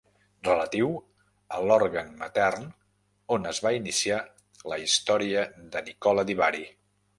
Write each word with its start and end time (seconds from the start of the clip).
Relatiu 0.45 0.87
a 1.57 1.59
l'òrgan 1.71 2.09
matern 2.21 2.65
on 3.37 3.47
es 3.51 3.61
va 3.67 3.73
iniciar 3.81 4.19
la 4.75 4.83
història 4.87 5.47
de 5.77 5.87
Nicola 5.91 6.29
di 6.33 6.41
Bari. 6.45 6.67